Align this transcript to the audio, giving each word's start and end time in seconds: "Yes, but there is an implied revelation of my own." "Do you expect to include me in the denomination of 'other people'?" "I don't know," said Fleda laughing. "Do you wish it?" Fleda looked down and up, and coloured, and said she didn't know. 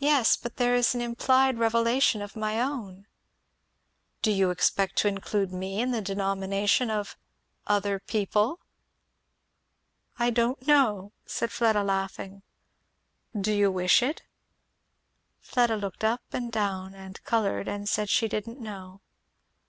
"Yes, 0.00 0.36
but 0.36 0.56
there 0.56 0.74
is 0.74 0.92
an 0.92 1.00
implied 1.00 1.56
revelation 1.56 2.20
of 2.20 2.34
my 2.34 2.60
own." 2.60 3.06
"Do 4.20 4.32
you 4.32 4.50
expect 4.50 4.96
to 4.96 5.06
include 5.06 5.52
me 5.52 5.80
in 5.80 5.92
the 5.92 6.02
denomination 6.02 6.90
of 6.90 7.16
'other 7.68 8.00
people'?" 8.00 8.58
"I 10.18 10.30
don't 10.30 10.66
know," 10.66 11.12
said 11.26 11.52
Fleda 11.52 11.84
laughing. 11.84 12.42
"Do 13.40 13.52
you 13.52 13.70
wish 13.70 14.02
it?" 14.02 14.24
Fleda 15.38 15.76
looked 15.76 16.00
down 16.00 16.18
and 16.32 16.56
up, 16.56 16.94
and 16.94 17.22
coloured, 17.22 17.68
and 17.68 17.88
said 17.88 18.08
she 18.10 18.26
didn't 18.26 18.58
know. 18.58 19.00